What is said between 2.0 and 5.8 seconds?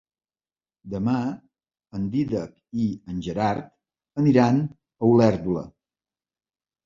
Dídac i en Gerard aniran a Olèrdola.